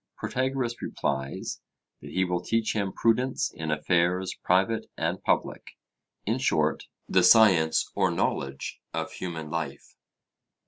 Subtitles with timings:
[0.17, 1.61] Protagoras replies,
[2.01, 5.77] 'That he will teach him prudence in affairs private and public;
[6.25, 9.95] in short, the science or knowledge of human life.'